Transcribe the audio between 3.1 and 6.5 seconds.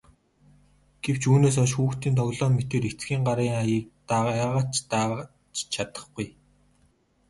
гарын аяыг яагаад ч дагаж чадахгүй.